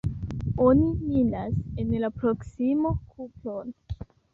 Oni 0.67 0.87
minas 1.11 1.53
en 1.85 1.95
la 2.07 2.13
proksimo 2.19 2.99
kupron. 3.15 3.75